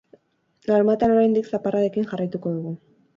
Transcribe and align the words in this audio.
Larunbatean, 0.69 1.13
oraindik, 1.17 1.51
zaparradekin 1.57 2.09
jarraituko 2.13 2.55
dugu. 2.57 2.73